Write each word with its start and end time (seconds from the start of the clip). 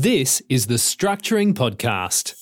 This 0.00 0.40
is 0.48 0.68
the 0.68 0.76
Structuring 0.76 1.54
Podcast. 1.54 2.36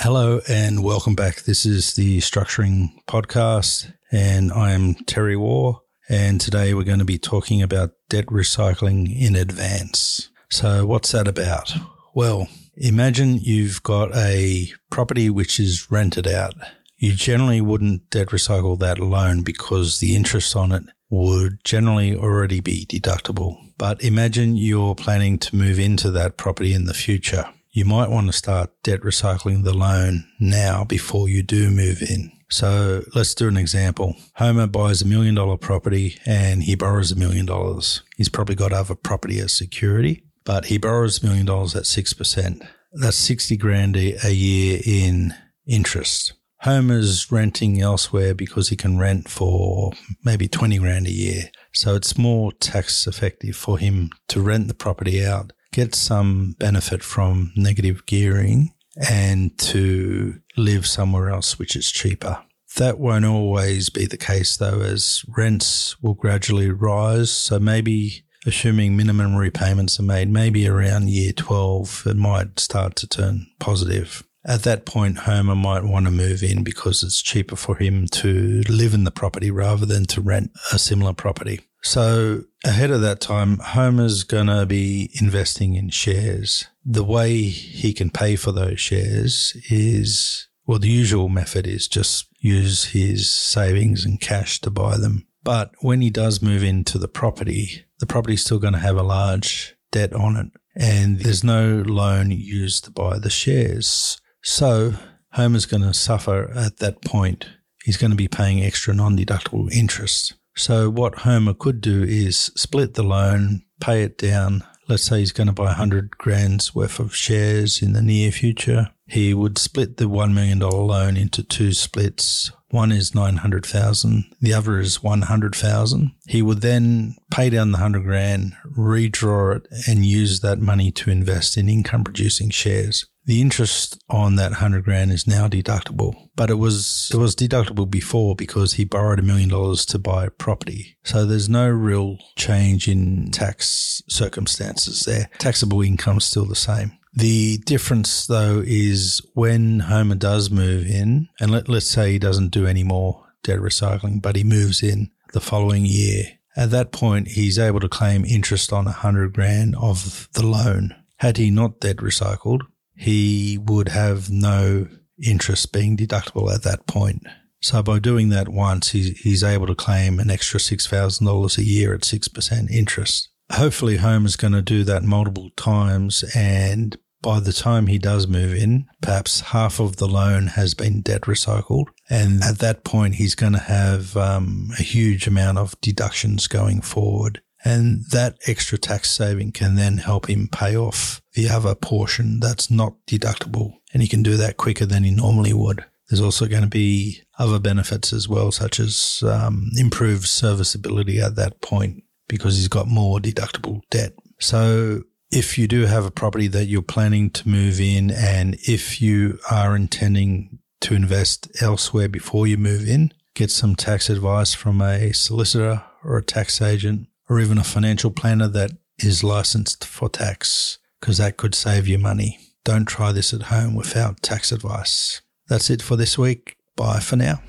Hello 0.00 0.40
and 0.48 0.82
welcome 0.82 1.14
back. 1.14 1.42
This 1.42 1.66
is 1.66 1.92
the 1.96 2.20
Structuring 2.20 2.94
Podcast, 3.06 3.92
and 4.10 4.50
I 4.50 4.72
am 4.72 4.94
Terry 4.94 5.36
War. 5.36 5.82
And 6.08 6.40
today 6.40 6.72
we're 6.72 6.84
going 6.84 6.98
to 6.98 7.04
be 7.04 7.18
talking 7.18 7.60
about 7.60 7.90
debt 8.08 8.24
recycling 8.28 9.14
in 9.14 9.36
advance. 9.36 10.30
So, 10.50 10.86
what's 10.86 11.12
that 11.12 11.28
about? 11.28 11.74
Well, 12.14 12.48
imagine 12.74 13.36
you've 13.36 13.82
got 13.82 14.16
a 14.16 14.72
property 14.90 15.28
which 15.28 15.60
is 15.60 15.90
rented 15.90 16.26
out. 16.26 16.54
You 16.96 17.12
generally 17.12 17.60
wouldn't 17.60 18.08
debt 18.08 18.28
recycle 18.28 18.78
that 18.78 18.98
loan 18.98 19.42
because 19.42 20.00
the 20.00 20.16
interest 20.16 20.56
on 20.56 20.72
it 20.72 20.84
would 21.14 21.62
generally 21.64 22.16
already 22.16 22.60
be 22.60 22.86
deductible. 22.86 23.56
But 23.78 24.02
imagine 24.02 24.56
you're 24.56 24.94
planning 24.94 25.38
to 25.38 25.56
move 25.56 25.78
into 25.78 26.10
that 26.10 26.36
property 26.36 26.74
in 26.74 26.84
the 26.84 26.94
future. 26.94 27.44
You 27.70 27.84
might 27.84 28.10
want 28.10 28.26
to 28.28 28.32
start 28.32 28.70
debt 28.82 29.00
recycling 29.00 29.64
the 29.64 29.74
loan 29.74 30.24
now 30.38 30.84
before 30.84 31.28
you 31.28 31.42
do 31.42 31.70
move 31.70 32.02
in. 32.02 32.30
So 32.50 33.02
let's 33.14 33.34
do 33.34 33.48
an 33.48 33.56
example. 33.56 34.14
Homer 34.34 34.66
buys 34.66 35.02
a 35.02 35.06
million 35.06 35.34
dollar 35.34 35.56
property 35.56 36.18
and 36.26 36.62
he 36.62 36.74
borrows 36.74 37.10
a 37.10 37.16
million 37.16 37.46
dollars. 37.46 38.02
He's 38.16 38.28
probably 38.28 38.54
got 38.54 38.72
other 38.72 38.94
property 38.94 39.40
as 39.40 39.52
security, 39.52 40.24
but 40.44 40.66
he 40.66 40.78
borrows 40.78 41.22
a 41.22 41.26
million 41.26 41.46
dollars 41.46 41.74
at 41.74 41.84
6%. 41.84 42.66
That's 42.92 43.16
60 43.16 43.56
grand 43.56 43.96
a 43.96 44.32
year 44.32 44.80
in 44.84 45.34
interest. 45.66 46.34
Homer's 46.64 47.30
renting 47.30 47.82
elsewhere 47.82 48.34
because 48.34 48.70
he 48.70 48.76
can 48.76 48.96
rent 48.96 49.28
for 49.28 49.92
maybe 50.24 50.48
20 50.48 50.78
grand 50.78 51.06
a 51.06 51.10
year. 51.10 51.50
So 51.74 51.94
it's 51.94 52.16
more 52.16 52.52
tax 52.52 53.06
effective 53.06 53.54
for 53.54 53.76
him 53.76 54.08
to 54.28 54.40
rent 54.40 54.68
the 54.68 54.74
property 54.74 55.22
out, 55.22 55.52
get 55.72 55.94
some 55.94 56.56
benefit 56.58 57.02
from 57.02 57.52
negative 57.54 58.06
gearing 58.06 58.72
and 59.10 59.56
to 59.58 60.40
live 60.56 60.86
somewhere 60.86 61.28
else 61.28 61.58
which 61.58 61.76
is 61.76 61.92
cheaper. 61.92 62.42
That 62.76 62.98
won't 62.98 63.26
always 63.26 63.90
be 63.90 64.06
the 64.06 64.16
case 64.16 64.56
though, 64.56 64.80
as 64.80 65.22
rents 65.28 66.00
will 66.02 66.14
gradually 66.14 66.70
rise. 66.70 67.30
So 67.30 67.58
maybe 67.58 68.24
assuming 68.46 68.96
minimum 68.96 69.36
repayments 69.36 70.00
are 70.00 70.04
made, 70.04 70.30
maybe 70.30 70.66
around 70.66 71.10
year 71.10 71.32
12, 71.32 72.04
it 72.06 72.16
might 72.16 72.58
start 72.58 72.96
to 72.96 73.06
turn 73.06 73.48
positive. 73.60 74.24
At 74.46 74.62
that 74.64 74.84
point, 74.84 75.18
Homer 75.18 75.54
might 75.54 75.84
want 75.84 76.04
to 76.04 76.12
move 76.12 76.42
in 76.42 76.62
because 76.62 77.02
it's 77.02 77.22
cheaper 77.22 77.56
for 77.56 77.76
him 77.76 78.06
to 78.08 78.62
live 78.68 78.92
in 78.92 79.04
the 79.04 79.10
property 79.10 79.50
rather 79.50 79.86
than 79.86 80.04
to 80.06 80.20
rent 80.20 80.50
a 80.72 80.78
similar 80.78 81.14
property. 81.14 81.60
So 81.82 82.44
ahead 82.64 82.90
of 82.90 83.00
that 83.00 83.20
time, 83.20 83.58
Homer's 83.58 84.22
going 84.22 84.48
to 84.48 84.66
be 84.66 85.10
investing 85.20 85.74
in 85.74 85.90
shares. 85.90 86.66
The 86.84 87.04
way 87.04 87.42
he 87.42 87.92
can 87.94 88.10
pay 88.10 88.36
for 88.36 88.52
those 88.52 88.80
shares 88.80 89.56
is, 89.70 90.48
well, 90.66 90.78
the 90.78 90.88
usual 90.88 91.28
method 91.28 91.66
is 91.66 91.88
just 91.88 92.26
use 92.38 92.84
his 92.86 93.30
savings 93.30 94.04
and 94.04 94.20
cash 94.20 94.60
to 94.60 94.70
buy 94.70 94.98
them. 94.98 95.26
But 95.42 95.72
when 95.80 96.00
he 96.00 96.10
does 96.10 96.42
move 96.42 96.62
into 96.62 96.98
the 96.98 97.08
property, 97.08 97.84
the 97.98 98.06
property's 98.06 98.44
still 98.44 98.58
going 98.58 98.72
to 98.74 98.78
have 98.78 98.96
a 98.96 99.02
large 99.02 99.76
debt 99.90 100.12
on 100.12 100.36
it 100.36 100.48
and 100.76 101.20
there's 101.20 101.44
no 101.44 101.82
loan 101.86 102.30
used 102.30 102.84
to 102.84 102.90
buy 102.90 103.18
the 103.18 103.30
shares. 103.30 104.20
So 104.44 104.94
Homer's 105.32 105.66
going 105.66 105.82
to 105.82 105.94
suffer 105.94 106.52
at 106.54 106.76
that 106.76 107.02
point. 107.02 107.46
He's 107.82 107.96
going 107.96 108.10
to 108.10 108.16
be 108.16 108.28
paying 108.28 108.62
extra 108.62 108.94
non 108.94 109.16
deductible 109.16 109.72
interest. 109.72 110.34
So 110.54 110.88
what 110.90 111.20
Homer 111.20 111.54
could 111.54 111.80
do 111.80 112.02
is 112.04 112.52
split 112.54 112.94
the 112.94 113.02
loan, 113.02 113.62
pay 113.80 114.02
it 114.02 114.16
down. 114.16 114.62
Let's 114.86 115.02
say 115.02 115.20
he's 115.20 115.32
going 115.32 115.46
to 115.46 115.52
buy 115.52 115.64
100 115.64 116.18
grand's 116.18 116.74
worth 116.74 117.00
of 117.00 117.16
shares 117.16 117.82
in 117.82 117.94
the 117.94 118.02
near 118.02 118.30
future. 118.30 118.90
He 119.06 119.32
would 119.32 119.58
split 119.58 119.96
the 119.96 120.04
$1 120.04 120.34
million 120.34 120.58
loan 120.58 121.16
into 121.16 121.42
two 121.42 121.72
splits. 121.72 122.52
One 122.68 122.92
is 122.92 123.14
900,000. 123.14 124.24
The 124.40 124.52
other 124.52 124.78
is 124.78 125.02
100,000. 125.02 126.12
He 126.26 126.42
would 126.42 126.60
then 126.60 127.16
pay 127.30 127.48
down 127.48 127.72
the 127.72 127.78
100 127.78 128.04
grand, 128.04 128.56
redraw 128.76 129.56
it 129.56 129.68
and 129.88 130.04
use 130.04 130.40
that 130.40 130.58
money 130.58 130.92
to 130.92 131.10
invest 131.10 131.56
in 131.56 131.68
income 131.68 132.04
producing 132.04 132.50
shares. 132.50 133.06
The 133.26 133.40
interest 133.40 134.02
on 134.10 134.36
that 134.36 134.54
hundred 134.54 134.84
grand 134.84 135.10
is 135.10 135.26
now 135.26 135.48
deductible, 135.48 136.14
but 136.36 136.50
it 136.50 136.58
was 136.58 137.10
it 137.12 137.16
was 137.16 137.34
deductible 137.34 137.90
before 137.90 138.36
because 138.36 138.74
he 138.74 138.84
borrowed 138.84 139.18
a 139.18 139.22
million 139.22 139.48
dollars 139.48 139.86
to 139.86 139.98
buy 139.98 140.28
property. 140.28 140.96
So 141.04 141.24
there's 141.24 141.48
no 141.48 141.68
real 141.68 142.18
change 142.36 142.86
in 142.86 143.30
tax 143.30 144.02
circumstances 144.08 145.04
there. 145.04 145.30
Taxable 145.38 145.80
income 145.80 146.18
is 146.18 146.24
still 146.24 146.44
the 146.44 146.54
same. 146.54 146.98
The 147.14 147.58
difference 147.58 148.26
though 148.26 148.62
is 148.64 149.22
when 149.34 149.80
Homer 149.80 150.16
does 150.16 150.50
move 150.50 150.86
in, 150.86 151.28
and 151.40 151.50
let, 151.50 151.68
let's 151.68 151.88
say 151.88 152.12
he 152.12 152.18
doesn't 152.18 152.50
do 152.50 152.66
any 152.66 152.84
more 152.84 153.24
debt 153.42 153.60
recycling, 153.60 154.20
but 154.20 154.36
he 154.36 154.44
moves 154.44 154.82
in 154.82 155.10
the 155.32 155.40
following 155.40 155.84
year. 155.86 156.24
At 156.56 156.70
that 156.70 156.92
point, 156.92 157.28
he's 157.28 157.58
able 157.58 157.80
to 157.80 157.88
claim 157.88 158.24
interest 158.24 158.72
on 158.72 158.86
a 158.86 158.92
hundred 158.92 159.32
grand 159.32 159.74
of 159.76 160.28
the 160.34 160.46
loan. 160.46 160.94
Had 161.16 161.36
he 161.36 161.50
not 161.50 161.80
debt 161.80 161.96
recycled, 161.96 162.60
he 162.96 163.58
would 163.58 163.88
have 163.88 164.30
no 164.30 164.88
interest 165.22 165.72
being 165.72 165.96
deductible 165.96 166.52
at 166.52 166.62
that 166.62 166.86
point. 166.86 167.26
So 167.60 167.82
by 167.82 167.98
doing 167.98 168.28
that 168.28 168.48
once, 168.48 168.90
he's, 168.90 169.18
he's 169.20 169.42
able 169.42 169.66
to 169.66 169.74
claim 169.74 170.20
an 170.20 170.30
extra 170.30 170.60
$6,000 170.60 171.58
a 171.58 171.64
year 171.64 171.94
at 171.94 172.02
6% 172.02 172.70
interest. 172.70 173.30
Hopefully, 173.52 173.96
Homer's 173.96 174.36
going 174.36 174.52
to 174.52 174.62
do 174.62 174.84
that 174.84 175.02
multiple 175.02 175.50
times. 175.56 176.24
And 176.34 176.96
by 177.22 177.40
the 177.40 177.54
time 177.54 177.86
he 177.86 177.98
does 177.98 178.26
move 178.26 178.54
in, 178.54 178.86
perhaps 179.00 179.40
half 179.40 179.80
of 179.80 179.96
the 179.96 180.06
loan 180.06 180.48
has 180.48 180.74
been 180.74 181.00
debt 181.00 181.22
recycled. 181.22 181.86
And 182.10 182.42
at 182.42 182.58
that 182.58 182.84
point, 182.84 183.14
he's 183.14 183.34
going 183.34 183.54
to 183.54 183.58
have 183.58 184.14
um, 184.14 184.68
a 184.78 184.82
huge 184.82 185.26
amount 185.26 185.56
of 185.56 185.80
deductions 185.80 186.46
going 186.46 186.82
forward. 186.82 187.40
And 187.64 188.04
that 188.10 188.36
extra 188.46 188.76
tax 188.76 189.10
saving 189.10 189.52
can 189.52 189.74
then 189.74 189.98
help 189.98 190.28
him 190.28 190.48
pay 190.48 190.76
off 190.76 191.22
the 191.32 191.48
other 191.48 191.74
portion 191.74 192.38
that's 192.38 192.70
not 192.70 192.94
deductible. 193.06 193.78
And 193.92 194.02
he 194.02 194.08
can 194.08 194.22
do 194.22 194.36
that 194.36 194.56
quicker 194.58 194.84
than 194.84 195.04
he 195.04 195.10
normally 195.10 195.54
would. 195.54 195.84
There's 196.08 196.20
also 196.20 196.46
going 196.46 196.62
to 196.62 196.68
be 196.68 197.22
other 197.38 197.58
benefits 197.58 198.12
as 198.12 198.28
well, 198.28 198.52
such 198.52 198.78
as 198.78 199.22
um, 199.26 199.70
improved 199.76 200.26
serviceability 200.26 201.20
at 201.20 201.36
that 201.36 201.60
point 201.62 202.04
because 202.28 202.56
he's 202.56 202.68
got 202.68 202.86
more 202.86 203.18
deductible 203.18 203.80
debt. 203.90 204.12
So 204.38 205.02
if 205.30 205.56
you 205.58 205.66
do 205.66 205.86
have 205.86 206.04
a 206.04 206.10
property 206.10 206.46
that 206.48 206.66
you're 206.66 206.82
planning 206.82 207.30
to 207.30 207.48
move 207.48 207.80
in 207.80 208.10
and 208.10 208.56
if 208.62 209.00
you 209.00 209.38
are 209.50 209.74
intending 209.74 210.58
to 210.82 210.94
invest 210.94 211.50
elsewhere 211.62 212.08
before 212.08 212.46
you 212.46 212.58
move 212.58 212.86
in, 212.86 213.12
get 213.34 213.50
some 213.50 213.74
tax 213.74 214.10
advice 214.10 214.52
from 214.52 214.80
a 214.80 215.12
solicitor 215.12 215.82
or 216.04 216.18
a 216.18 216.22
tax 216.22 216.60
agent 216.60 217.08
or 217.28 217.40
even 217.40 217.58
a 217.58 217.64
financial 217.64 218.10
planner 218.10 218.48
that 218.48 218.70
is 218.98 219.22
licensed 219.24 219.84
for 219.84 220.08
tax 220.08 220.78
because 221.00 221.18
that 221.18 221.36
could 221.36 221.54
save 221.54 221.86
you 221.86 221.98
money. 221.98 222.38
Don't 222.64 222.86
try 222.86 223.12
this 223.12 223.34
at 223.34 223.42
home 223.42 223.74
without 223.74 224.22
tax 224.22 224.50
advice. 224.52 225.20
That's 225.48 225.68
it 225.68 225.82
for 225.82 225.96
this 225.96 226.16
week. 226.16 226.56
Bye 226.76 227.00
for 227.00 227.16
now. 227.16 227.42